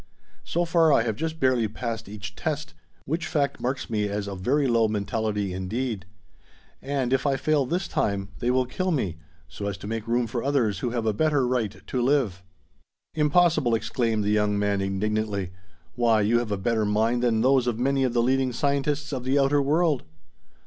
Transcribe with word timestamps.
So 0.43 0.65
far, 0.65 0.91
I 0.91 1.03
have 1.03 1.15
just 1.15 1.39
barely 1.39 1.67
passed 1.67 2.09
each 2.09 2.35
test, 2.35 2.73
which 3.05 3.27
fact 3.27 3.59
marks 3.61 3.87
me 3.87 4.07
as 4.07 4.27
of 4.27 4.39
very 4.39 4.65
low 4.67 4.87
mentality 4.87 5.53
indeed. 5.53 6.07
And, 6.81 7.13
if 7.13 7.27
I 7.27 7.35
fail 7.35 7.67
this 7.67 7.87
time, 7.87 8.29
they 8.39 8.49
will 8.49 8.65
kill 8.65 8.89
me, 8.89 9.19
so 9.47 9.67
as 9.67 9.77
to 9.77 9.85
make 9.85 10.07
room 10.07 10.25
for 10.25 10.43
others 10.43 10.79
who 10.79 10.89
have 10.89 11.05
a 11.05 11.13
better 11.13 11.45
right 11.47 11.85
to 11.85 12.01
live." 12.01 12.41
"Impossible!" 13.13 13.75
exclaimed 13.75 14.23
the 14.23 14.31
young 14.31 14.57
man 14.57 14.81
indignantly. 14.81 15.51
"Why, 15.93 16.21
you 16.21 16.39
have 16.39 16.51
a 16.51 16.57
better 16.57 16.83
mind 16.83 17.21
than 17.21 17.41
those 17.41 17.67
of 17.67 17.77
many 17.77 18.03
of 18.03 18.13
the 18.13 18.23
leading 18.23 18.51
scientists 18.53 19.13
of 19.13 19.23
the 19.23 19.37
outer 19.37 19.61
world!" 19.61 20.01